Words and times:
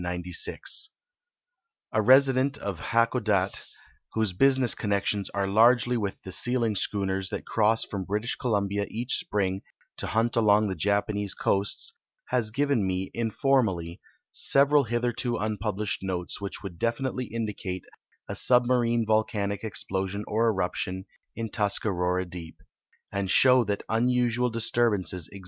\ 0.01 0.03
resident 1.93 2.57
of 2.57 2.79
Hakodate, 2.79 3.59
whose 4.13 4.33
business 4.33 4.73
connections 4.73 5.29
are 5.29 5.45
largely 5.47 5.95
with 5.95 6.19
the 6.23 6.31
sealing 6.31 6.75
schooners 6.75 7.29
that 7.29 7.45
cross 7.45 7.85
from 7.85 8.05
British 8.05 8.35
Columliia 8.35 8.87
eacli 8.91 9.11
spring 9.11 9.61
to 9.97 10.07
hunt 10.07 10.35
along 10.35 10.69
the 10.69 10.75
Japanese 10.75 11.35
coasts, 11.35 11.93
has 12.29 12.49
given 12.49 12.87
me, 12.87 13.11
inform 13.13 13.67
ally, 13.69 13.99
several 14.31 14.85
hitherto 14.85 15.37
unpublished 15.37 16.01
notes 16.01 16.39
wdiich 16.41 16.63
would 16.63 16.79
definitely 16.79 17.25
indicate 17.25 17.85
a 18.27 18.33
submarine 18.35 19.05
volcanic 19.05 19.63
explosion 19.63 20.23
or 20.25 20.47
eruption 20.49 21.05
in 21.35 21.47
Tusca 21.47 21.91
rora 21.93 22.25
deep, 22.25 22.57
and 23.11 23.29
show' 23.29 23.63
that 23.65 23.83
unusual 23.87 24.49
disturbances 24.49 25.29
exi. 25.31 25.39